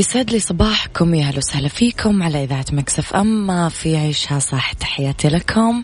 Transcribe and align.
يسعد 0.00 0.30
لي 0.30 0.40
صباحكم 0.40 1.14
يا 1.14 1.24
أهلا 1.24 1.38
وسهلا 1.38 1.68
فيكم 1.68 2.22
على 2.22 2.44
إذاعة 2.44 2.64
Mix 2.72 3.14
FM 3.14 3.68
في 3.68 3.96
عيشها 3.96 4.38
صح 4.38 4.72
تحياتي 4.72 5.28
لكم 5.28 5.82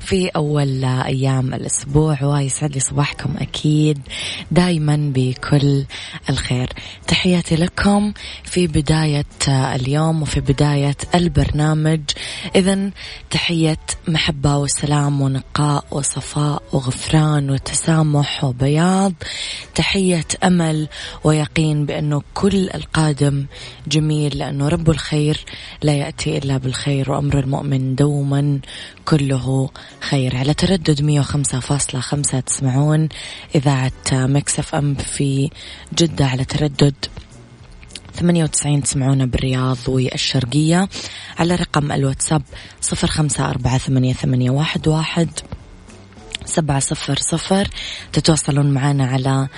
في 0.00 0.28
أول 0.28 0.84
أيام 0.84 1.54
الأسبوع 1.54 2.24
ويسعد 2.24 2.74
لي 2.74 2.80
صباحكم 2.80 3.34
أكيد 3.38 3.98
دائما 4.50 5.12
بكل 5.14 5.84
الخير. 6.30 6.72
تحياتي 7.06 7.56
لكم 7.56 8.12
في 8.44 8.66
بداية 8.66 9.24
اليوم 9.48 10.22
وفي 10.22 10.40
بداية 10.40 10.96
البرنامج. 11.14 12.00
اذا 12.56 12.90
تحية 13.30 13.78
محبة 14.08 14.56
وسلام 14.56 15.20
ونقاء 15.20 15.84
وصفاء 15.90 16.62
وغفران 16.72 17.50
وتسامح 17.50 18.44
وبياض. 18.44 19.12
تحية 19.74 20.26
أمل 20.44 20.88
ويقين 21.24 21.86
بأنه 21.86 22.22
كل 22.34 22.70
القادم 22.74 23.46
جميل 23.86 24.38
لأنه 24.38 24.68
رب 24.68 24.90
الخير 24.90 25.44
لا 25.82 25.92
يأتي 25.92 26.38
إلا 26.38 26.56
بالخير 26.56 27.12
وأمر 27.12 27.38
المؤمن 27.38 27.94
دوما 27.94 28.60
كله 29.04 29.70
خير. 30.00 30.36
على 30.36 30.54
تردد 30.54 31.02
105.5 31.02 32.40
تسمعون 32.40 33.08
إذاعة 33.54 33.92
مكسف 34.12 34.74
أم 34.74 34.94
في 34.94 35.50
جدة. 35.98 36.26
على 36.26 36.44
تردد 36.44 36.94
98 38.14 38.82
تسمعونا 38.82 39.26
بالرياض 39.26 39.78
والشرقية. 39.88 40.88
على 41.38 41.54
رقم 41.54 41.92
الواتساب 41.92 42.42
صفر 42.80 43.06
خمسة 43.06 43.50
أربعة 43.50 43.78
ثمانية, 43.78 44.12
ثمانية 44.12 44.50
واحد, 44.50 44.88
واحد. 44.88 45.28
سبعة 46.48 46.80
صفر 46.80 47.18
صفر. 47.18 47.68
تتواصلون 48.12 48.70
معنا 48.70 49.06
على 49.06 49.48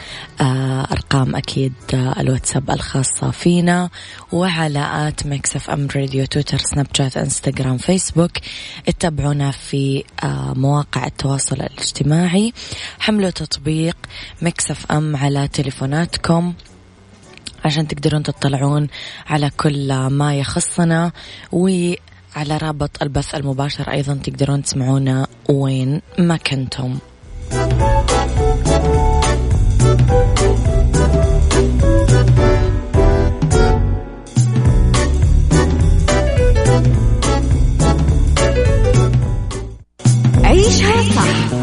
آه، 0.41 0.89
أرقام 0.93 1.37
أكيد 1.37 1.73
آه، 1.95 2.21
الواتساب 2.21 2.71
الخاصة 2.71 3.31
فينا 3.31 3.91
وعلى 4.33 5.09
at 5.09 5.27
Mix 5.27 5.69
FM 5.71 5.89
Radio 5.97 6.25
تويتر 6.27 6.59
سناب 6.59 6.87
شات 6.97 7.17
إنستغرام 7.17 7.79
فيسبوك. 7.79 8.31
اتبعونا 8.89 9.51
في 9.51 10.05
آه، 10.25 10.53
مواقع 10.57 11.07
التواصل 11.07 11.57
الاجتماعي. 11.57 12.53
حملوا 12.99 13.31
تطبيق 13.31 13.97
Mix 14.43 14.67
FM 14.91 15.17
على 15.17 15.49
تليفوناتكم 15.49 16.55
عشان 17.65 17.89
تقدرون 17.89 18.23
تطلعون 18.23 18.89
على 19.27 19.51
كل 19.57 20.07
ما 20.07 20.35
يخصنا. 20.35 21.13
على 22.37 22.57
رابط 22.57 23.03
البث 23.03 23.35
المباشر 23.35 23.91
أيضا 23.91 24.15
تقدرون 24.15 24.63
تسمعونا 24.63 25.27
وين 25.49 26.03
ما 26.19 26.37
كنتم 26.37 26.99
عيشها 40.45 41.03
صح 41.03 41.55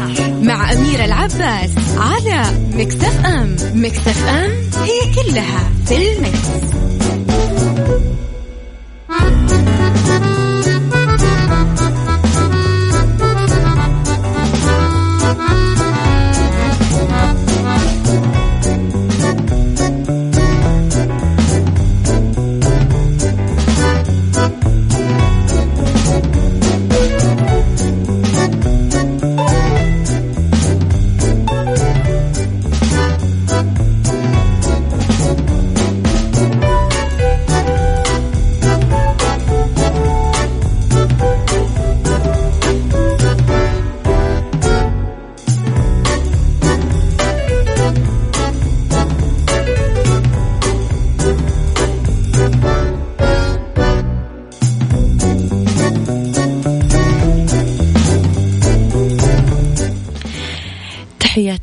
مع 0.42 0.72
أميرة 0.72 1.04
العباس 1.04 1.70
على 1.96 2.42
مكتف 2.74 3.26
أم 3.26 3.56
مكتف 3.74 4.28
أم 4.28 4.50
هي 4.84 5.14
كلها 5.14 5.70
في 5.86 6.12
المكس. 6.12 6.48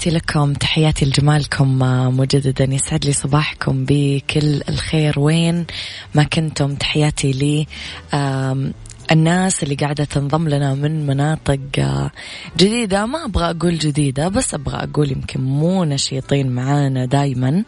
تحياتي 0.06 0.18
لكم 0.18 0.54
تحياتي 0.54 1.06
لجمالكم 1.06 1.80
مجددا 2.18 2.64
يسعد 2.64 3.06
لي 3.06 3.14
صباحكم 3.14 3.86
بكل 3.86 4.62
الخير. 4.70 5.20
وين 5.20 5.66
ما 6.16 6.24
كنتم 6.24 6.76
تحياتي 6.76 7.32
لي. 7.32 7.68
الناس 9.12 9.64
اللي 9.64 9.76
قاعدة 9.76 10.04
تنضم 10.04 10.50
لنا 10.50 10.74
من 10.74 11.08
مناطق 11.08 11.60
آه، 11.80 12.12
جديدة. 12.58 13.06
ما 13.06 13.26
أبغى 13.26 13.50
أقول 13.50 13.78
جديدة 13.78 14.28
بس 14.28 14.54
أبغى 14.54 14.84
أقول 14.84 15.12
يمكن 15.12 15.42
مو 15.42 15.84
نشيطين 15.84 16.50
معانا 16.50 17.06
دايما. 17.06 17.64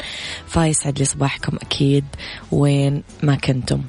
فيسعد 0.48 1.00
لي 1.00 1.06
صباحكم 1.06 1.58
أكيد. 1.62 2.06
وين 2.52 3.04
ما 3.24 3.36
كنتم. 3.36 3.82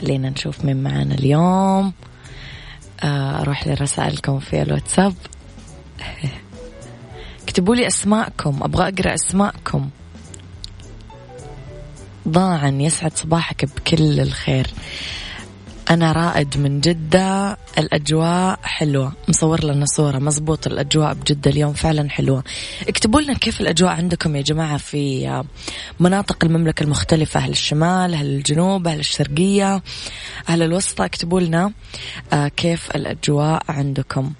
خلينا 0.00 0.30
نشوف 0.30 0.64
مين 0.64 0.82
معانا 0.82 1.14
اليوم. 1.14 1.92
آه، 3.02 3.40
أروح 3.40 3.66
لرسائلكم 3.66 4.38
في 4.38 4.62
الواتساب. 4.62 5.14
اكتبوا 7.44 7.74
لي 7.74 7.86
أسماءكم 7.86 8.62
أبغى 8.62 8.88
أقرأ 8.88 9.14
أسماءكم. 9.14 9.90
ضاعا 12.28 12.68
يسعد 12.68 13.16
صباحك 13.16 13.64
بكل 13.64 14.20
الخير. 14.20 14.66
أنا 15.90 16.12
رائد 16.12 16.58
من 16.58 16.80
جدة 16.80 17.56
الأجواء 17.78 18.58
حلوة. 18.62 19.12
مصور 19.28 19.64
لنا 19.64 19.84
صورة 19.86 20.18
مزبوط 20.18 20.66
الأجواء 20.66 21.14
بجدة 21.14 21.50
اليوم 21.50 21.72
فعلا 21.72 22.10
حلوة. 22.10 22.44
اكتبوا 22.88 23.20
لنا 23.20 23.34
كيف 23.34 23.60
الأجواء 23.60 23.92
عندكم 23.92 24.36
يا 24.36 24.42
جماعة 24.42 24.76
في 24.76 25.42
مناطق 26.00 26.44
المملكة 26.44 26.82
المختلفة 26.82 27.40
أهل 27.40 27.50
الشمال 27.50 28.14
أهل 28.14 28.26
الجنوب 28.26 28.86
أهل 28.86 28.98
الشرقية 28.98 29.82
أهل 30.48 30.62
الوسطى؟ 30.62 31.04
اكتبوا 31.04 31.40
لنا 31.40 31.72
آه، 32.32 32.48
كيف 32.48 32.90
الأجواء 32.90 33.62
عندكم. 33.68 34.32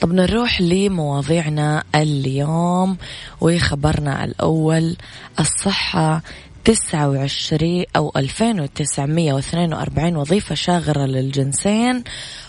طب 0.00 0.12
نروح 0.12 0.60
لمواضيعنا 0.60 1.82
اليوم 1.94 2.96
وخبرنا 3.40 4.24
الأول 4.24 4.96
الصحة 5.40 6.22
تسعة 6.64 7.08
وعشرين 7.10 7.84
أو 7.96 8.12
ألفين 8.16 8.60
وتسعمية 8.60 9.32
واثنين 9.32 9.74
وأربعين 9.74 10.16
وظيفة 10.16 10.54
شاغرة 10.54 11.06
للجنسين 11.06 12.04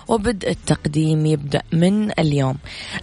وبدء 0.07 0.49
التقديم 0.49 1.25
يبدأ 1.25 1.61
من 1.71 2.19
اليوم. 2.19 2.57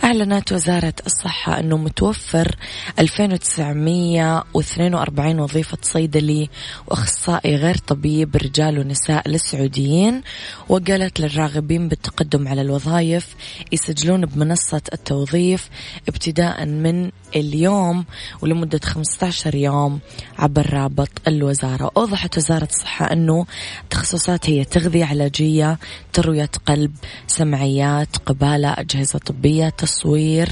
أعلنت 0.04 0.52
وزارة 0.52 0.94
الصحة 1.06 1.60
أنه 1.60 1.76
متوفر 1.76 2.56
2942 2.98 5.40
وظيفة 5.40 5.78
صيدلي 5.82 6.50
وأخصائي 6.86 7.56
غير 7.56 7.76
طبيب 7.76 8.36
رجال 8.36 8.78
ونساء 8.78 9.28
للسعوديين. 9.28 10.22
وقالت 10.68 11.20
للراغبين 11.20 11.88
بالتقدم 11.88 12.48
على 12.48 12.60
الوظائف 12.60 13.36
يسجلون 13.72 14.26
بمنصة 14.26 14.82
التوظيف 14.92 15.68
ابتداء 16.08 16.66
من 16.66 17.10
اليوم 17.36 18.04
ولمدة 18.42 18.80
15 18.84 19.54
يوم 19.54 20.00
عبر 20.38 20.72
رابط 20.72 21.10
الوزارة. 21.28 21.90
أوضحت 21.96 22.36
وزارة 22.36 22.68
الصحة 22.70 23.12
أنه 23.12 23.46
تخصصات 23.90 24.50
هي 24.50 24.64
تغذية 24.64 25.04
علاجية 25.04 25.78
تروية 26.12 26.50
قلب 26.66 26.94
سمعيات 27.26 28.16
قبالة 28.16 28.72
أجهزة 28.72 29.18
طبية 29.18 29.68
تصوير 29.68 30.48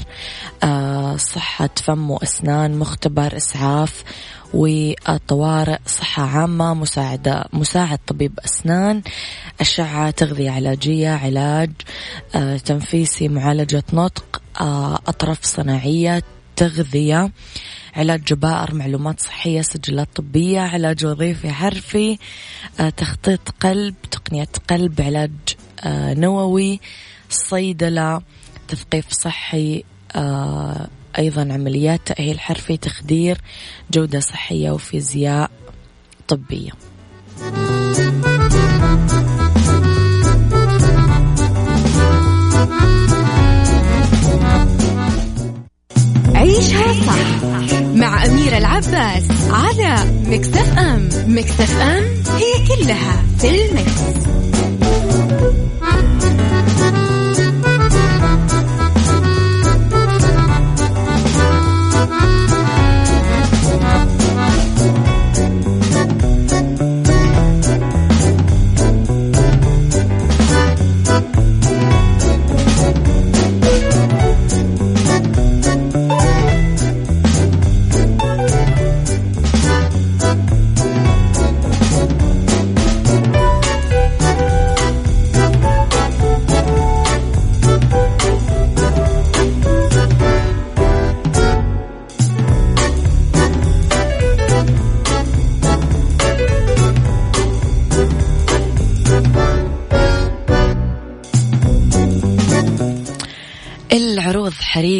آه، 0.63 1.17
صحة 1.17 1.69
فم 1.83 2.11
وأسنان 2.11 2.79
مختبر 2.79 3.37
إسعاف 3.37 4.03
والطوارئ 4.53 5.77
صحة 5.85 6.23
عامة 6.23 6.73
مساعدة 6.73 7.45
مساعد 7.53 7.99
طبيب 8.07 8.39
أسنان 8.45 9.01
أشعة 9.61 10.09
تغذية 10.11 10.51
علاجية 10.51 11.09
علاج 11.09 11.71
آه، 12.35 12.57
تنفيسي 12.57 13.27
معالجة 13.27 13.83
نطق 13.93 14.41
آه، 14.61 14.99
أطراف 15.07 15.43
صناعية 15.43 16.23
تغذية 16.55 17.31
علاج 17.95 18.23
جبائر 18.23 18.75
معلومات 18.75 19.19
صحية 19.19 19.61
سجلات 19.61 20.07
طبية 20.15 20.59
علاج 20.59 21.05
وظيفي 21.05 21.49
حرفي 21.49 22.17
تخطيط 22.97 23.49
قلب 23.61 23.95
تقنية 24.11 24.47
قلب 24.69 25.01
علاج 25.01 25.31
نووي 25.85 26.79
صيدلة 27.29 28.21
تثقيف 28.67 29.11
صحي 29.11 29.83
آه، 30.15 30.87
أيضا 31.17 31.41
عمليات 31.41 32.01
تأهيل 32.05 32.39
حرفي 32.39 32.77
تخدير 32.77 33.37
جودة 33.91 34.19
صحية 34.19 34.71
وفيزياء 34.71 35.51
طبية 36.27 36.71
عيشها 46.35 46.93
صح 46.93 47.43
مع 47.95 48.25
أميرة 48.25 48.57
العباس 48.57 49.23
على 49.49 49.95
مكتف 50.27 50.77
أم 50.77 51.09
مكتف 51.27 51.77
أم 51.81 52.03
هي 52.37 52.67
كلها 52.67 53.23
في 53.39 53.49
المكس. 53.49 54.27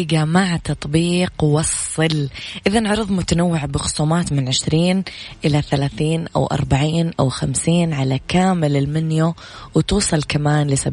حريقة 0.08 0.24
مع 0.24 0.56
تطبيق 0.56 1.44
وصل. 1.44 2.28
إذا 2.66 2.88
عرض 2.88 3.10
متنوع 3.10 3.64
بخصومات 3.64 4.32
من 4.32 4.48
20 4.48 5.04
إلى 5.44 5.62
30 5.62 6.26
أو 6.36 6.46
40 6.46 7.12
أو 7.20 7.28
50 7.28 7.92
على 7.92 8.20
كامل 8.28 8.76
المنيو 8.76 9.34
وتوصل 9.74 10.22
كمان 10.22 10.66
ل 10.66 10.78
70% 10.78 10.86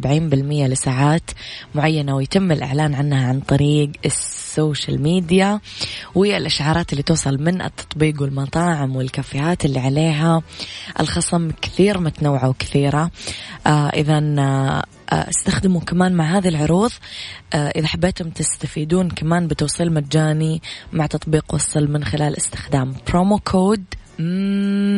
لساعات 0.68 1.32
معينة 1.76 2.16
ويتم 2.16 2.52
الإعلان 2.52 2.96
عنها 2.96 3.28
عن 3.28 3.40
طريق 3.40 3.92
السوشيال 4.56 5.02
ميديا 5.02 5.60
والإشعارات 6.16 6.92
اللي 6.92 7.04
توصل 7.04 7.38
من 7.44 7.62
التطبيق 7.62 8.22
والمطاعم 8.22 8.96
والكافيهات 8.96 9.66
اللي 9.66 9.80
عليها. 9.80 10.42
الخصم 11.00 11.52
كثير 11.62 12.00
متنوعة 12.00 12.50
وكثيرة. 12.50 13.12
آه 13.68 13.90
إذا 13.90 14.18
آه 14.40 14.84
آه، 15.10 15.30
استخدموا 15.30 15.82
كمان 15.82 16.14
مع 16.14 16.38
هذه 16.38 16.48
العروض. 16.48 16.92
آه، 17.54 17.68
إذا 17.76 17.88
حبيتم 17.88 18.30
تستفيدون 18.30 19.10
كمان 19.10 19.48
بتوصيل 19.48 19.94
مجاني 19.94 20.62
مع 20.94 21.06
تطبيق 21.06 21.54
وصل 21.54 21.92
من 21.92 22.04
خلال 22.04 22.38
استخدام 22.38 22.96
promo 23.08 23.40
code 23.40 23.84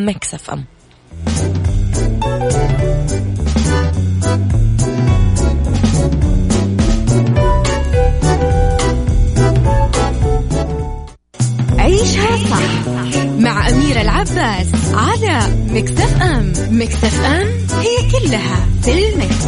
Mix 0.05 0.49
FM. 0.49 0.65
عيشها 12.07 12.38
صح 12.50 12.88
مع 13.39 13.69
أميرة 13.69 14.01
العباس 14.01 14.68
على 14.94 15.39
مكتف 15.69 16.21
أم 16.21 16.54
مكتف 16.71 17.25
أم 17.25 17.48
هي 17.80 18.12
كلها 18.12 18.68
في 18.83 19.09
المكس. 19.09 19.48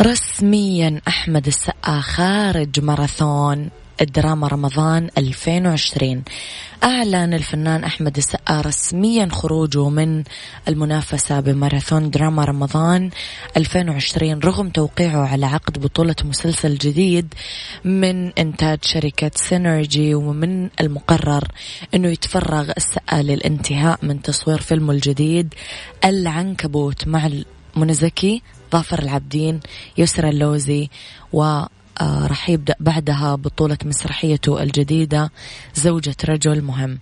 رسميا 0.00 1.00
أحمد 1.08 1.46
السقا 1.46 2.00
خارج 2.00 2.80
ماراثون. 2.80 3.70
الدراما 4.00 4.48
رمضان 4.48 5.10
2020 5.18 6.22
أعلن 6.84 7.34
الفنان 7.34 7.84
أحمد 7.84 8.16
السقا 8.16 8.60
رسميا 8.60 9.28
خروجه 9.32 9.88
من 9.88 10.24
المنافسة 10.68 11.40
بماراثون 11.40 12.10
دراما 12.10 12.44
رمضان 12.44 13.10
2020 13.56 14.40
رغم 14.40 14.68
توقيعه 14.68 15.26
على 15.28 15.46
عقد 15.46 15.78
بطولة 15.78 16.14
مسلسل 16.24 16.74
جديد 16.74 17.34
من 17.84 18.32
إنتاج 18.32 18.78
شركة 18.82 19.30
سينرجي 19.34 20.14
ومن 20.14 20.68
المقرر 20.80 21.44
أنه 21.94 22.08
يتفرغ 22.08 22.70
السقا 22.76 23.22
للانتهاء 23.22 23.98
من 24.02 24.22
تصوير 24.22 24.60
فيلمه 24.60 24.92
الجديد 24.92 25.54
العنكبوت 26.04 27.08
مع 27.08 27.30
منى 27.76 27.94
زكي 27.94 28.42
ظافر 28.72 28.98
العابدين 28.98 29.60
يسرى 29.98 30.28
اللوزي 30.28 30.88
و 31.32 31.62
راح 32.02 32.50
يبدأ 32.50 32.74
بعدها 32.80 33.34
بطولة 33.34 33.78
مسرحيته 33.84 34.62
الجديدة 34.62 35.30
زوجة 35.74 36.16
رجل 36.28 36.62
مهم. 36.62 36.98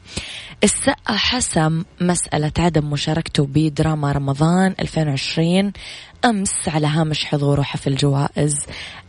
السقا 0.65 1.17
حسم 1.17 1.85
مسألة 2.01 2.53
عدم 2.59 2.91
مشاركته 2.91 3.49
بدراما 3.55 4.13
رمضان 4.13 4.75
2020 4.81 5.73
أمس 6.25 6.69
على 6.69 6.87
هامش 6.87 7.25
حضوره 7.25 7.63
حفل 7.63 7.97
جوائز 7.97 8.57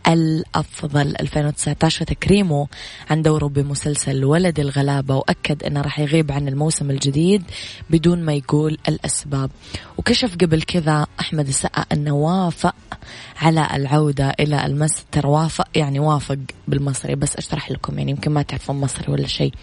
الأفضل 0.07 1.15
2019 1.19 2.01
وتكريمه 2.01 2.67
عن 3.09 3.21
دوره 3.21 3.47
بمسلسل 3.47 4.25
ولد 4.25 4.59
الغلابة. 4.59 5.15
وأكد 5.15 5.63
أنه 5.63 5.81
راح 5.81 5.99
يغيب 5.99 6.31
عن 6.31 6.47
الموسم 6.47 6.91
الجديد 6.91 7.43
بدون 7.89 8.23
ما 8.23 8.33
يقول 8.33 8.77
الأسباب. 8.89 9.51
وكشف 9.97 10.35
قبل 10.41 10.61
كذا 10.61 11.07
أحمد 11.19 11.47
السقا 11.47 11.85
أنه 11.91 12.15
وافق 12.15 12.75
على 13.41 13.67
العودة 13.73 14.33
إلى 14.39 14.65
المستر 14.65 15.27
وافق 15.27 15.67
يعني 15.75 15.99
وافق 15.99 16.37
بالمصري. 16.67 17.15
بس 17.15 17.35
أشرح 17.35 17.71
لكم 17.71 17.97
يعني 17.97 18.11
يمكن 18.11 18.31
ما 18.31 18.41
تعرفون 18.41 18.75
مصري 18.75 19.13
ولا 19.13 19.27
شيء. 19.27 19.53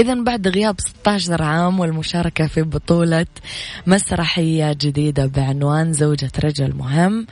إذا 0.00 0.14
بعد 0.14 0.48
غياب 0.48 0.80
16 0.80 1.42
عام 1.42 1.80
والمشاركة 1.80 2.46
في 2.46 2.62
بطولة 2.62 3.26
مسرحية 3.86 4.72
جديدة 4.72 5.26
بعنوان 5.26 5.92
زوجة 5.92 6.30
رجل 6.44 6.74
مهم 6.76 7.26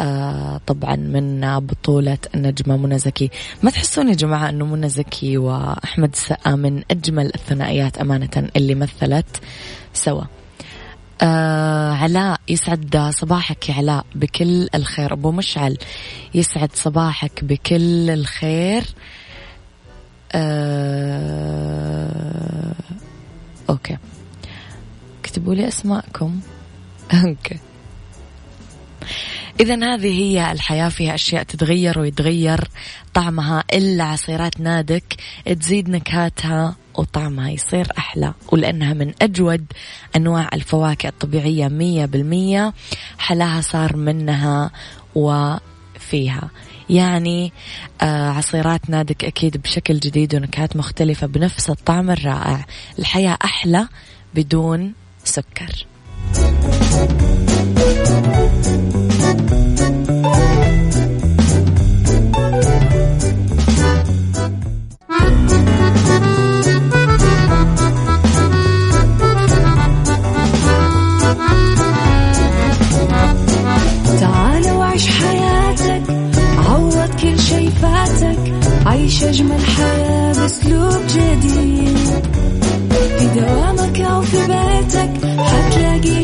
آه 0.00 0.60
طبعا 0.66 0.96
من 0.96 1.58
بطولة 1.58 2.18
النجمة 2.34 2.76
منى 2.76 2.98
زكي. 2.98 3.30
ما 3.62 3.70
تحسون 3.70 4.08
يا 4.08 4.14
جماعة 4.14 4.48
أنه 4.48 4.66
منى 4.66 4.88
زكي 4.88 5.38
وأحمد 5.38 6.12
السقا 6.12 6.54
من 6.54 6.82
أجمل 6.90 7.26
الثنائيات 7.34 7.98
أمانة 7.98 8.48
اللي 8.56 8.74
مثلت؟ 8.74 9.40
سوا. 9.94 10.24
آه 11.22 11.92
علاء 11.92 12.40
يسعد 12.48 13.10
صباحك 13.10 13.68
يا 13.68 13.74
علاء 13.74 14.06
بكل 14.14 14.68
الخير. 14.74 15.12
أبو 15.12 15.30
مشعل 15.30 15.78
يسعد 16.34 16.70
صباحك 16.74 17.44
بكل 17.44 18.10
الخير. 18.10 18.82
آه 18.82 19.21
أوكي. 23.70 23.96
اكتبوا 25.20 25.54
لي 25.54 25.68
أسماءكم. 25.68 26.40
أوكي. 27.24 27.58
إذا 29.60 29.94
هذه 29.94 30.20
هي 30.20 30.52
الحياة 30.52 30.88
فيها 30.88 31.14
أشياء 31.14 31.42
تتغير 31.42 31.98
ويتغير. 31.98 32.68
طعمها 33.14 33.64
إلا 33.74 34.04
عصيرات 34.04 34.60
نادك. 34.60 35.16
تزيد 35.60 35.88
نكهاتها 35.88 36.76
وطعمها 36.94 37.50
يصير 37.50 37.86
أحلى. 37.98 38.34
ولأنها 38.52 38.94
من 38.94 39.12
أجود 39.22 39.64
أنواع 40.16 40.48
الفواكه 40.54 41.08
الطبيعية 41.08 41.68
مية 41.68 42.04
بالمية. 42.04 42.72
حلاها 43.18 43.60
صار 43.60 43.96
منها 43.96 44.70
وفيها. 45.14 46.50
يعني 46.90 47.52
آه 48.02 48.30
عصيرات 48.30 48.90
نادك 48.90 49.24
أكيد 49.24 49.56
بشكل 49.56 49.98
جديد 49.98 50.34
ونكهات 50.34 50.76
مختلفة 50.76 51.26
بنفس 51.26 51.70
الطعم 51.70 52.10
الرائع. 52.10 52.66
الحياة 52.98 53.38
أحلى 53.44 53.88
بدون 54.34 54.92
سكر. 55.24 55.86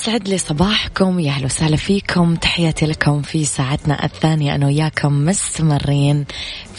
يسعد 0.00 0.28
لي 0.28 0.38
صباحكم 0.38 1.20
يا 1.20 1.30
أهلا 1.30 1.44
وسهلا 1.44 1.76
فيكم. 1.76 2.34
تحياتي 2.34 2.86
لكم 2.86 3.22
في 3.22 3.44
ساعتنا 3.44 4.04
الثانية 4.04 4.54
أنا 4.54 4.66
وياكم 4.66 5.24
مستمرين 5.24 6.24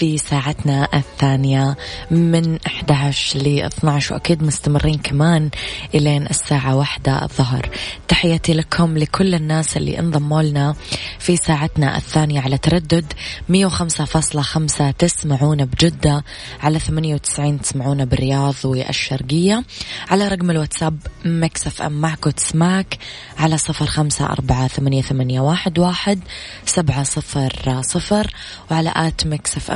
في 0.02 0.18
ساعتنا 0.18 0.88
الثانية 0.94 1.78
من 2.12 2.60
11 2.68 3.40
ل 3.40 3.60
12 3.64 4.14
وأكيد 4.14 4.44
مستمرين 4.44 4.98
كمان 4.98 5.50
إلين 5.96 6.28
الساعة 6.28 6.76
واحدة 6.76 7.24
الظهر. 7.24 7.70
تحياتي 8.08 8.54
لكم 8.54 8.98
لكل 8.98 9.36
الناس 9.36 9.78
اللي 9.78 10.00
انضموا 10.00 10.42
لنا 10.42 10.76
في 11.20 11.38
ساعتنا 11.38 11.98
الثانية 11.98 12.42
على 12.42 12.58
تردد 12.58 13.14
105.5 13.50 14.92
تسمعونا 14.98 15.66
بجدة 15.66 16.24
على 16.62 16.80
98 16.80 17.62
تسمعونا 17.62 18.06
بالرياض 18.06 18.56
والشرقية. 18.64 19.64
على 20.10 20.28
رقم 20.28 20.52
الواتساب 20.52 21.00
Mix 21.26 21.82
FM 21.82 22.02
معك 22.02 22.30
وتسمعك 22.30 22.98
على 23.38 23.58
صفر 23.58 23.86
خمسة 23.86 24.26
أربعة 24.26 24.68
ثمانية, 24.68 25.02
ثمانية 25.02 25.40
واحد, 25.42 25.80
واحد 25.80 26.20
سبعة 26.66 27.04
صفر 27.04 27.82
صفر 27.82 28.34
وعلى 28.72 28.94
at 28.96 29.28
Mix 29.28 29.58
FM 29.58 29.72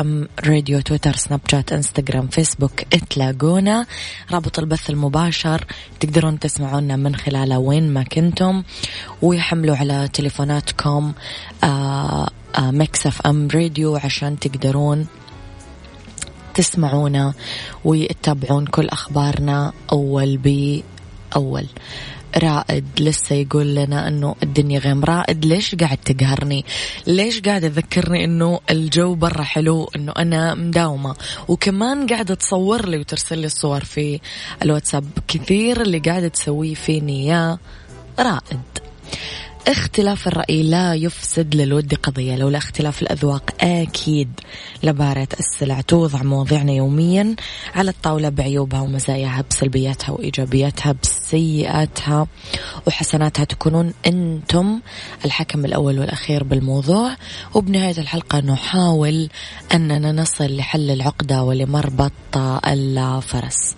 Radio 0.45 0.81
تويتر 0.81 1.15
سناب 1.15 1.39
شات 1.51 1.73
انستغرام 1.73 2.27
فيسبوك 2.27 2.81
اتلاقونا 2.93 3.85
رابط 4.31 4.59
البث 4.59 4.89
المباشر. 4.89 5.65
تقدرون 5.99 6.39
تسمعونا 6.39 6.95
من 6.95 7.15
خلاله 7.15 7.59
وين 7.59 7.93
ما 7.93 8.03
كنتم. 8.03 8.63
ويحملوا 9.21 9.75
على 9.75 10.09
تليفوناتكم 10.13 11.13
Mix 12.59 13.07
FM 13.07 13.47
Radio 13.53 13.95
عشان 13.95 14.39
تقدرون 14.39 15.07
تسمعونا 16.53 17.33
وتتابعون 17.85 18.65
كل 18.65 18.89
أخبارنا 18.89 19.73
أول 19.91 20.37
بأول. 20.37 21.65
رائد 22.37 22.85
لسه 22.99 23.35
يقول 23.35 23.75
لنا 23.75 24.07
إنه 24.07 24.35
الدنيا 24.43 24.79
غيم. 24.79 25.03
رائد 25.03 25.45
ليش 25.45 25.75
قاعد 25.75 25.97
تقهرني؟ 25.97 26.65
ليش 27.07 27.41
قاعد 27.41 27.61
تذكرني 27.61 28.25
إنه 28.25 28.59
الجو 28.69 29.15
برا 29.15 29.43
حلو 29.43 29.89
إنه 29.95 30.11
أنا 30.17 30.53
مداومة؟ 30.53 31.15
وكمان 31.47 32.07
قاعدة 32.07 32.35
تصور 32.35 32.89
لي 32.89 32.97
وترسل 32.97 33.37
لي 33.37 33.45
الصور 33.45 33.83
في 33.83 34.19
الواتساب. 34.61 35.05
كثير 35.27 35.81
اللي 35.81 35.99
قاعدة 35.99 36.27
تسويه 36.27 36.73
فيني 36.73 37.27
يا 37.27 37.57
رائد. 38.19 38.59
اختلاف 39.67 40.27
الرأي 40.27 40.63
لا 40.63 40.93
يفسد 40.93 41.55
للود 41.55 41.93
قضية. 41.93 42.35
لولا 42.35 42.57
اختلاف 42.57 43.01
الأذواق 43.01 43.49
أكيد 43.61 44.29
لبارة 44.83 45.27
السلع 45.39 45.81
توضع 45.81 46.23
مواضيعنا 46.23 46.71
يوميا 46.71 47.35
على 47.75 47.91
الطاولة 47.91 48.29
بعيوبها 48.29 48.81
ومزاياها 48.81 49.43
بسلبياتها 49.49 50.11
وإيجابياتها 50.11 50.95
بسيئاتها. 51.03 52.27
وحسناتها 52.87 53.43
تكونون 53.45 53.93
أنتم 54.07 54.79
الحكم 55.25 55.65
الأول 55.65 55.99
والأخير 55.99 56.43
بالموضوع. 56.43 57.15
وبنهاية 57.53 57.97
الحلقة 57.97 58.39
نحاول 58.39 59.29
أننا 59.73 60.11
نصل 60.11 60.57
لحل 60.57 60.91
العقدة 60.91 61.43
ولمربط 61.43 62.37
الفرس. 62.67 63.75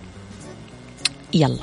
يلا. 1.34 1.58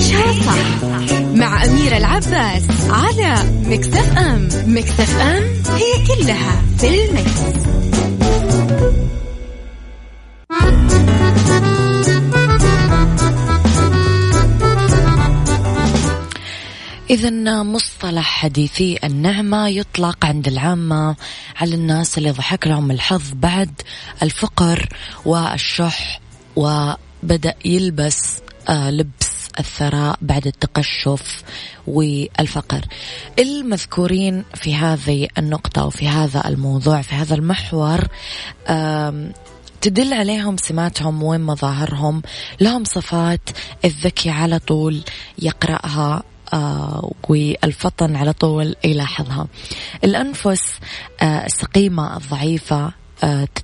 عيشها 0.00 0.32
صح 0.32 1.20
مع 1.22 1.64
أميرة 1.64 1.96
العباس 1.96 2.62
على 2.90 3.34
مكتف 3.66 4.18
أم 4.18 4.48
مكتف 4.66 5.20
أم 5.20 5.42
هي 5.76 6.06
كلها 6.06 6.62
في 6.78 7.04
المكس. 7.04 7.40
إذا 17.10 17.62
مصطلح 17.62 18.24
حديثي 18.24 18.98
النعمة 19.04 19.68
يطلق 19.68 20.24
عند 20.24 20.48
العامة 20.48 21.16
على 21.56 21.74
الناس 21.74 22.18
اللي 22.18 22.30
ضحك 22.30 22.66
لهم 22.66 22.90
الحظ 22.90 23.32
بعد 23.34 23.82
الفقر 24.22 24.88
والشح 25.24 26.20
وبدأ 26.56 27.54
يلبس 27.64 28.40
آه 28.68 28.90
لبس 28.90 29.29
الثراء 29.60 30.18
بعد 30.22 30.46
التقشف 30.46 31.42
والفقر. 31.86 32.80
المذكورين 33.38 34.44
في 34.54 34.74
هذه 34.74 35.28
النقطة 35.38 35.84
وفي 35.86 36.08
هذا 36.08 36.48
الموضوع 36.48 37.02
في 37.02 37.14
هذا 37.14 37.34
المحور 37.34 38.08
تدل 39.80 40.12
عليهم 40.14 40.56
سماتهم 40.56 41.22
وين 41.22 41.40
مظاهرهم. 41.40 42.22
لهم 42.60 42.84
صفات 42.84 43.50
الذكي 43.84 44.30
على 44.30 44.58
طول 44.58 45.00
يقرأها 45.38 46.22
آه 46.52 47.12
والفطن 47.28 48.16
على 48.16 48.32
طول 48.32 48.76
يلاحظها. 48.84 49.46
الأنفس 50.04 50.62
آه 51.20 51.46
السقيمة 51.46 52.16
الضعيفة 52.16 52.92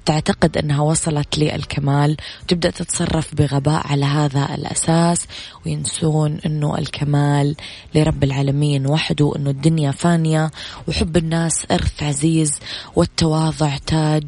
تعتقد 0.04 0.58
أنها 0.58 0.80
وصلت 0.80 1.38
للكمال 1.38 2.16
وتبدأ 2.42 2.70
تتصرف 2.70 3.34
بغباء 3.34 3.86
على 3.86 4.04
هذا 4.04 4.54
الأساس 4.54 5.26
وينسون 5.66 6.38
أنه 6.46 6.78
الكمال 6.78 7.56
لرب 7.94 8.24
العالمين 8.24 8.86
وحده 8.86 9.32
أنه 9.36 9.50
الدنيا 9.50 9.90
فانية 9.90 10.50
وحب 10.88 11.16
الناس 11.16 11.66
إرث 11.70 12.02
عزيز 12.02 12.52
والتواضع 12.96 13.76
تاج 13.86 14.24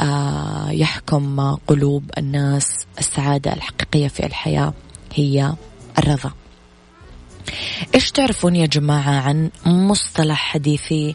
آه، 0.00 0.70
يحكم 0.70 1.54
قلوب 1.54 2.10
الناس. 2.18 2.70
السعادة 2.98 3.52
الحقيقية 3.52 4.08
في 4.08 4.26
الحياة 4.26 4.72
هي 5.14 5.52
الرضا. 5.98 6.32
إيش 7.94 8.10
تعرفون 8.10 8.56
يا 8.56 8.66
جماعة 8.66 9.20
عن 9.20 9.50
مصطلح 9.66 10.38
حديثي 10.38 11.14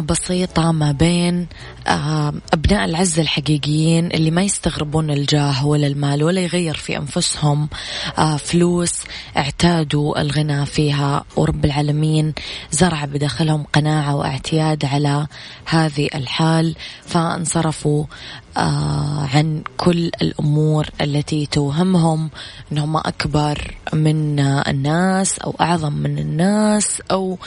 بسيطة 0.00 0.72
ما 0.72 0.92
بين 0.92 1.46
أبناء 1.88 2.84
العز 2.84 3.18
الحقيقيين 3.18 4.06
اللي 4.06 4.30
ما 4.30 4.42
يستغربون 4.42 5.10
الجاه 5.10 5.66
ولا 5.66 5.86
المال 5.86 6.24
ولا 6.24 6.40
يغير 6.40 6.74
في 6.74 6.96
أنفسهم 6.96 7.68
آه، 8.18 8.36
فلوس 8.36 8.92
اعتادوا 9.36 10.20
الغنى 10.20 10.66
فيها 10.66 11.24
ورب 11.36 11.64
العالمين 11.64 12.34
زرع 12.70 13.04
بداخلهم 13.04 13.62
قناعة 13.72 14.16
واعتياد 14.16 14.84
على 14.84 15.26
هذه 15.64 16.08
الحال 16.14 16.74
فانصرفوا 17.06 18.04
آه، 18.56 19.28
عن 19.34 19.62
كل 19.76 20.10
الأمور 20.22 20.86
التي 21.00 21.46
توهمهم 21.46 22.30
أنهم 22.72 22.96
أكبر 22.96 23.74
من 23.92 24.40
الناس 24.40 25.38
أو 25.38 25.54
أعظم 25.60 25.92
من 25.92 26.18
الناس 26.18 27.02
أو 27.10 27.38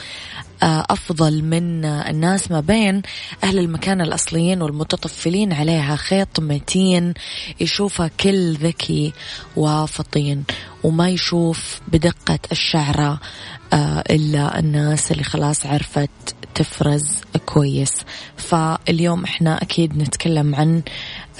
آه، 0.62 0.84
أفضل 0.90 1.44
من 1.44 1.84
الناس 1.84 2.50
ما 2.50 2.60
بين 2.60 3.02
أهل 3.44 3.58
المكان 3.58 4.00
الأصليين 4.32 4.62
والمتطفلين 4.62 5.52
عليها 5.52 5.96
خيط 5.96 6.40
متين 6.40 7.14
يشوفها 7.60 8.10
كل 8.20 8.54
ذكي 8.54 9.12
وفطين 9.56 10.44
وما 10.82 11.08
يشوف 11.08 11.80
بدقة 11.88 12.38
الشعرة 12.52 13.20
آه، 13.72 14.04
إلا 14.10 14.58
الناس 14.58 15.12
اللي 15.12 15.24
خلاص 15.24 15.66
عرفت 15.66 16.10
تفرز 16.54 17.08
كويس. 17.46 18.04
فاليوم 18.36 19.24
إحنا 19.24 19.62
أكيد 19.62 19.98
نتكلم 19.98 20.54
عن 20.54 20.82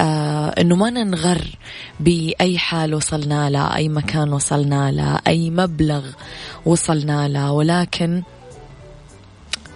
آه 0.00 0.49
إنه 0.60 0.76
ما 0.76 0.90
ننغر 0.90 1.58
بأي 2.00 2.58
حال 2.58 2.95
وصلنا 2.95 3.50
له 3.50 3.76
أي 3.76 3.88
مكان 3.88 4.32
وصلنا 4.32 4.90
له 4.93 5.19
أي 5.26 5.50
مبلغ 5.50 6.04
وصلنا 6.67 7.28
له 7.28 7.52
ولكن 7.52 8.23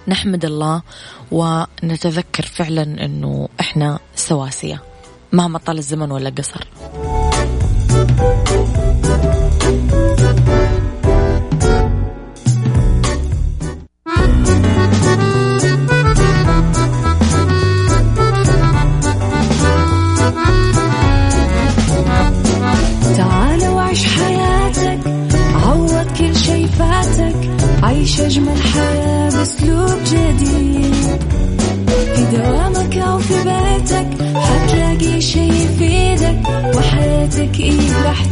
نحمد 0.08 0.44
الله 0.44 0.82
ونتذكر 1.30 2.42
فعلا 2.42 2.82
إنه 2.82 3.48
إحنا 3.60 3.98
سواسية 4.14 4.82
مهما 5.32 5.58
طال 5.58 5.78
الزمن 5.78 6.10
ولا 6.12 6.30
قصر. 6.30 6.66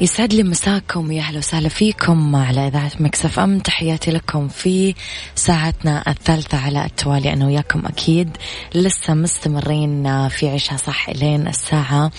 يسعد 0.00 0.34
لي 0.34 0.42
مساكم 0.42 1.12
يا 1.12 1.22
أهلا 1.22 1.38
وسهلا 1.38 1.68
فيكم 1.68 2.36
على 2.36 2.68
إذاعة 2.68 2.92
Mix 3.00 3.38
FM. 3.38 3.58
تحياتي 3.58 4.10
لكم 4.10 4.48
في 4.48 4.94
ساعتنا 5.34 6.10
الثالثة 6.10 6.58
على 6.58 6.84
التوالي. 6.84 7.32
أنا 7.32 7.46
وياكم 7.46 7.86
أكيد 7.86 8.36
لسه 8.74 9.14
مستمرين 9.14 10.28
في 10.28 10.48
عيشها 10.48 10.76
صح 10.76 11.08
إلين 11.08 11.48
الساعة 11.48 12.10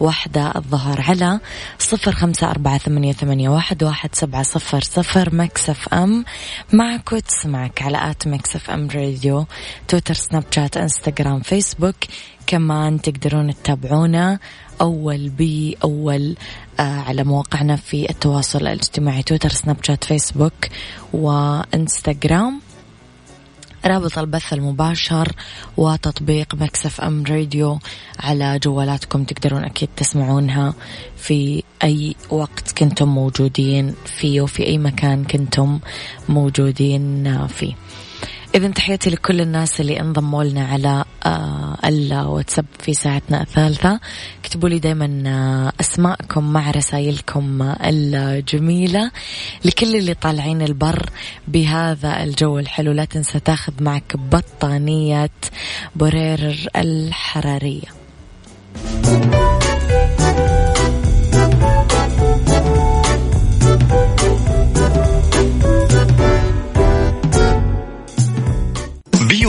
واحدة 0.00 0.52
الظهر 0.56 1.00
على 1.00 1.40
صفر 1.78 2.12
خمسة 2.12 2.50
أربعة 2.50 2.78
ثمانية, 2.78 3.12
ثمانية 3.12 3.48
واحد, 3.48 3.84
واحد 3.84 4.14
سبعة 4.14 4.42
صفر 4.42 4.80
صفر 4.80 5.34
Mix 5.34 5.94
FM. 5.94 6.24
معك 6.72 7.12
وتسمعك 7.12 7.82
على 7.82 8.10
at 8.10 8.28
Mix 8.28 8.70
FM 8.70 8.88
Radio 8.94 9.46
تويتر 9.88 10.14
سناب 10.14 10.44
شات 10.50 10.76
إنستغرام 10.76 11.40
فيسبوك. 11.40 11.96
كمان 12.46 13.00
تقدرون 13.00 13.54
تتابعونا 13.54 14.38
أول 14.82 15.28
بأول 15.28 16.36
آه 16.80 16.82
على 16.82 17.24
مواقعنا 17.24 17.76
في 17.76 18.10
التواصل 18.10 18.58
الاجتماعي 18.58 19.22
تويتر 19.22 19.48
سناب 19.48 19.76
شات 19.84 20.04
فيسبوك 20.04 20.68
وإنستغرام. 21.12 22.60
رابط 23.86 24.18
البث 24.18 24.52
المباشر 24.52 25.32
وتطبيق 25.76 26.54
مكسف 26.54 27.00
أم 27.00 27.24
راديو 27.24 27.78
على 28.20 28.58
جوالاتكم 28.58 29.24
تقدرون 29.24 29.64
أكيد 29.64 29.88
تسمعونها 29.96 30.74
في 31.16 31.62
أي 31.84 32.14
وقت 32.30 32.78
كنتم 32.78 33.08
موجودين 33.08 33.94
فيه 34.04 34.40
وفي 34.40 34.66
أي 34.66 34.78
مكان 34.78 35.24
كنتم 35.24 35.80
موجودين 36.28 37.46
فيه. 37.46 37.74
إذا 38.54 38.68
تحياتي 38.68 39.10
لكل 39.10 39.40
الناس 39.40 39.80
اللي 39.80 40.00
انضموا 40.00 40.44
لنا 40.44 40.66
على 40.66 41.04
آه، 41.26 41.76
الواتساب 41.84 42.64
في 42.78 42.94
ساعتنا 42.94 43.42
الثالثة. 43.42 44.00
اكتبوا 44.44 44.68
لي 44.68 44.78
دايما 44.78 45.22
آه، 45.26 45.72
أسماءكم 45.80 46.52
مع 46.52 46.70
رسائلكم 46.70 47.74
الجميلة. 47.84 49.10
لكل 49.64 49.96
اللي 49.96 50.14
طالعين 50.14 50.62
البر 50.62 51.10
بهذا 51.48 52.22
الجو 52.22 52.58
الحلو 52.58 52.92
لا 52.92 53.04
تنسى 53.04 53.40
تاخذ 53.40 53.72
معك 53.80 54.16
بطانية 54.16 55.30
بورير 55.96 56.68
الحرارية. 56.76 57.88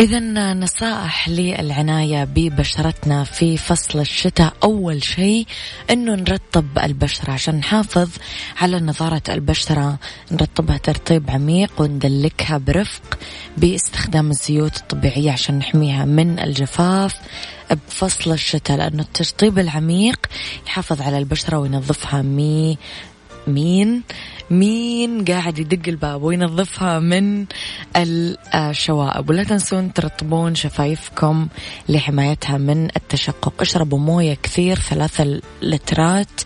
إذا 0.00 0.54
نصائح 0.54 1.28
للعناية 1.28 2.24
ببشرتنا 2.24 3.24
في 3.24 3.56
فصل 3.56 4.00
الشتاء. 4.00 4.52
أول 4.62 5.04
شيء 5.04 5.46
إنه 5.90 6.14
نرطب 6.14 6.78
البشرة 6.78 7.30
عشان 7.30 7.54
نحافظ 7.54 8.08
على 8.60 8.80
نضارة 8.80 9.22
البشرة. 9.28 9.98
نرطبها 10.32 10.76
ترطيب 10.76 11.30
عميق 11.30 11.72
وندلكها 11.78 12.58
برفق 12.58 13.18
باستخدام 13.56 14.30
الزيوت 14.30 14.76
الطبيعية 14.76 15.32
عشان 15.32 15.58
نحميها 15.58 16.04
من 16.04 16.38
الجفاف 16.38 17.14
بفصل 17.70 18.32
الشتاء 18.32 18.76
لأنه 18.76 19.02
الترطيب 19.02 19.58
العميق 19.58 20.26
يحافظ 20.66 21.02
على 21.02 21.18
البشرة 21.18 21.58
وينظفها 21.58 22.22
مي 22.22 22.78
مين؟ 23.48 24.02
مين 24.50 25.24
قاعد 25.24 25.58
يدق 25.58 25.88
الباب 25.88 26.22
وينظفها 26.22 26.98
من 26.98 27.46
الشوائب؟ 28.54 29.30
ولا 29.30 29.44
تنسون 29.44 29.92
ترطبون 29.92 30.54
شفايفكم 30.54 31.48
لحمايتها 31.88 32.58
من 32.58 32.84
التشقق. 32.84 33.52
اشربوا 33.60 33.98
موية 33.98 34.34
كثير 34.42 34.76
ثلاثة 34.76 35.40
لترات. 35.62 36.40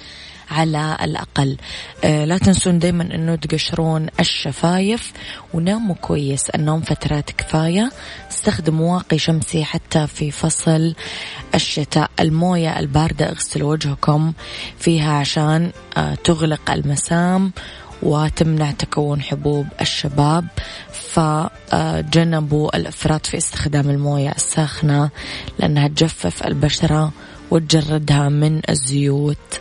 على 0.51 0.97
الأقل. 1.03 1.57
آه 2.05 2.25
لا 2.25 2.39
تنسون 2.39 2.79
دايما 2.79 3.15
أنه 3.15 3.35
تقشرون 3.37 4.09
الشفايف 4.21 5.13
وناموا 5.55 5.95
كويس. 5.95 6.51
النوم 6.51 6.81
فترات 6.81 7.31
كفاية. 7.31 7.93
استخدموا 8.31 8.95
واقي 8.95 9.19
شمسي 9.19 9.65
حتى 9.65 10.07
في 10.07 10.31
فصل 10.31 10.95
الشتاء. 11.55 12.11
الموية 12.21 12.79
الباردة 12.79 13.31
اغسلوا 13.31 13.73
وجهكم 13.73 14.33
فيها 14.79 15.13
عشان 15.13 15.73
آه 15.97 16.15
تغلق 16.15 16.71
المسام 16.71 17.53
وتمنع 18.03 18.71
تكون 18.71 19.23
حبوب 19.23 19.67
الشباب. 19.81 20.47
فجنبوا 21.13 22.77
الأفراط 22.77 23.27
في 23.27 23.37
استخدام 23.37 23.91
الموية 23.91 24.31
الساخنة 24.31 25.11
لأنها 25.59 25.89
تجفف 25.89 26.47
البشرة 26.47 27.13
وتجردها 27.51 28.29
من 28.29 28.61
الزيوت. 28.71 29.61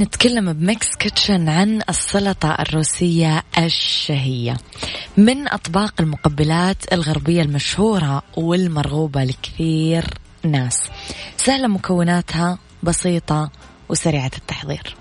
نتكلم 0.00 0.52
ب 0.52 0.61
Mix 0.61 0.88
Kitchen 0.96 1.48
عن 1.48 1.82
السلطة 1.88 2.54
الروسية 2.54 3.42
الشهية. 3.58 4.56
من 5.16 5.48
أطباق 5.48 5.94
المقبلات 6.00 6.92
الغربية 6.92 7.42
المشهورة 7.42 8.22
والمرغوبة 8.36 9.24
لكثير 9.24 10.04
ناس. 10.44 10.78
سهلة 11.36 11.68
مكوناتها 11.68 12.58
بسيطة 12.82 13.50
وسريعة 13.88 14.30
التحضير. 14.38 14.96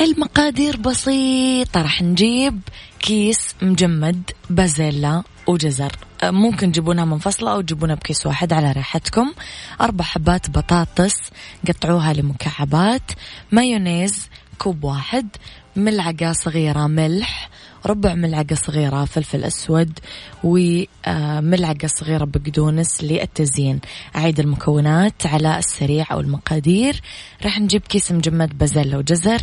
المقادير 0.00 0.76
بسيطة. 0.76 1.82
راح 1.82 2.02
نجيب 2.02 2.60
كيس 3.00 3.54
مجمد 3.62 4.30
بازيلا 4.50 5.22
وجزر. 5.46 5.92
ممكن 6.24 6.72
تجيبونها 6.72 7.04
منفصلة 7.04 7.52
أو 7.52 7.60
تجيبونها 7.60 7.94
بكيس 7.94 8.26
واحد 8.26 8.52
على 8.52 8.72
راحتكم. 8.72 9.32
أربع 9.80 10.04
حبات 10.04 10.50
بطاطس 10.50 11.30
قطعوها 11.68 12.12
لمكعبات. 12.12 13.12
مايونيز 13.52 14.28
كوب 14.58 14.84
واحد. 14.84 15.28
ملعقة 15.76 16.32
صغيرة 16.32 16.86
ملح. 16.86 17.50
ربع 17.86 18.14
ملعقة 18.14 18.54
صغيرة 18.54 19.04
فلفل 19.04 19.44
أسود 19.44 19.98
وملعقة 20.44 21.86
صغيرة 21.86 22.24
بقدونس 22.24 23.04
للتزيين. 23.04 23.80
أعيد 24.16 24.40
المكونات 24.40 25.26
على 25.26 25.58
السريع 25.58 26.06
أو 26.12 26.20
المقادير. 26.20 27.00
راح 27.44 27.60
نجيب 27.60 27.80
كيس 27.80 28.12
مجمد 28.12 28.58
بازيلا 28.58 28.96
وجزر 28.96 29.40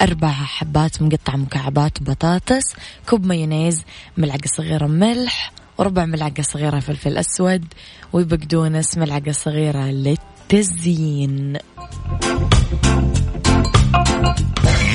أربع 0.00 0.28
حبات 0.28 1.02
مقطع 1.02 1.36
مكعبات 1.36 2.02
بطاطس 2.02 2.74
كوب 3.08 3.26
مايونيز 3.26 3.82
ملعقة 4.16 4.46
صغيرة 4.56 4.86
ملح 4.86 5.52
وربع 5.78 6.04
ملعقة 6.04 6.42
صغيرة 6.42 6.80
فلفل 6.80 7.18
أسود 7.18 7.64
وبقدونس 8.12 8.98
ملعقة 8.98 9.32
صغيرة 9.32 9.84
للتزيين. 9.84 11.58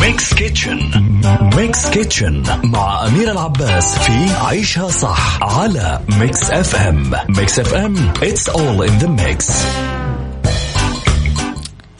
Mix 0.07 0.33
Kitchen 0.33 0.91
Mix 1.55 1.89
Kitchen 1.89 2.43
مع 2.63 3.07
أميرة 3.07 3.31
العباس 3.31 3.99
في 3.99 4.33
عيشها 4.45 4.87
صح 4.87 5.43
على 5.43 6.01
Mix 6.19 6.51
FM 6.51 7.11
Mix 7.29 7.59
FM 7.59 8.13
it's 8.13 8.47
all 8.49 8.87
in 8.87 9.03
the 9.03 9.07
mix. 9.07 9.51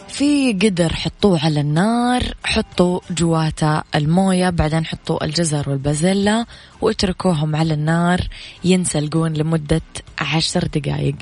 في 0.08 0.54
قدر 0.54 0.94
حطوه 0.94 1.46
على 1.46 1.60
النار 1.62 2.24
حطوا 2.44 3.00
جواته 3.12 3.82
الموية 3.96 4.50
بعدين 4.50 4.86
حطوا 4.86 5.26
الجزر 5.26 5.70
والبازيلا 5.70 6.46
واتركوهم 6.82 7.56
على 7.56 7.74
النار 7.74 8.20
ينسلقون 8.64 9.34
لمدة 9.34 9.82
عشر 10.20 10.68
دقايق. 10.68 11.16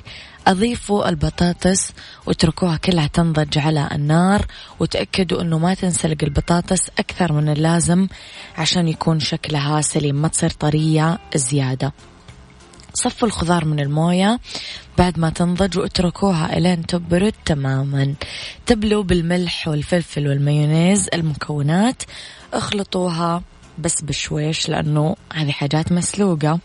أضيفوا 0.47 1.09
البطاطس 1.09 1.91
واتركوها 2.25 2.77
كلها 2.77 3.07
تنضج 3.07 3.57
على 3.57 3.89
النار 3.91 4.45
وتأكدوا 4.79 5.41
أنه 5.41 5.59
ما 5.59 5.73
تنسلق 5.73 6.17
البطاطس 6.23 6.89
أكثر 6.99 7.33
من 7.33 7.49
اللازم 7.49 8.07
عشان 8.57 8.87
يكون 8.87 9.19
شكلها 9.19 9.81
سليم 9.81 10.15
ما 10.15 10.27
تصير 10.27 10.49
طرية 10.49 11.19
زيادة. 11.35 11.93
صفوا 12.93 13.27
الخضار 13.27 13.65
من 13.65 13.79
الموية 13.79 14.39
بعد 14.97 15.19
ما 15.19 15.29
تنضج 15.29 15.77
واتركوها 15.77 16.57
إلين 16.57 16.85
تبرد 16.85 17.33
تماما. 17.45 18.13
تبلوا 18.65 19.03
بالملح 19.03 19.67
والفلفل 19.67 20.27
والمايونيز 20.27 21.09
المكونات 21.13 22.03
اخلطوها 22.53 23.41
بس 23.77 24.01
بشويش 24.01 24.69
لأنه 24.69 25.15
هذه 25.33 25.51
حاجات 25.51 25.91
مسلوقة. 25.91 26.59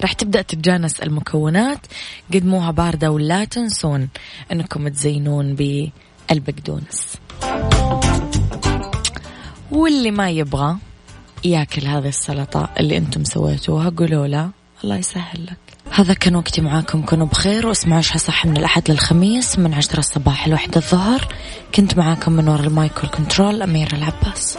راح 0.00 0.12
تبدأ 0.12 0.42
تتجانس 0.42 1.00
المكونات. 1.00 1.86
قدموها 2.34 2.70
باردة 2.70 3.10
ولا 3.10 3.44
تنسون 3.44 4.08
أنكم 4.52 4.88
تزينون 4.88 5.54
بالبقدونس 5.54 7.16
واللي 9.70 10.10
ما 10.10 10.30
يبغى 10.30 10.76
ياكل 11.44 11.86
هذه 11.86 12.08
السلطة 12.08 12.68
اللي 12.80 12.96
أنتم 12.96 13.24
سويتوها 13.24 13.92
قولوا 13.96 14.26
له 14.26 14.50
الله 14.84 14.96
يسهل 14.96 15.44
لك. 15.44 15.56
هذا 15.90 16.14
كان 16.14 16.36
وقتي 16.36 16.60
معاكم 16.60 17.02
كونوا 17.02 17.26
بخير 17.26 17.66
واسمعوا 17.66 17.98
عشها 17.98 18.18
صح 18.18 18.46
من 18.46 18.56
الأحد 18.56 18.90
للخميس 18.90 19.58
من 19.58 19.74
عشرة 19.74 19.98
الصباح 19.98 20.48
لوحدة 20.48 20.76
الظهر. 20.76 21.28
كنت 21.74 21.98
معاكم 21.98 22.32
من 22.32 22.48
وراء 22.48 22.66
المايك 22.66 22.98
والكنترول 23.02 23.62
أميرة 23.62 23.94
العباس. 23.94 24.58